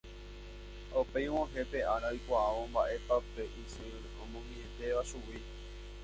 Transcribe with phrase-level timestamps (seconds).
[0.91, 3.85] ha upéi og̃uahẽ pe ára oikuaávo mba'épa pe isy
[4.23, 5.39] oñomietéva chugui.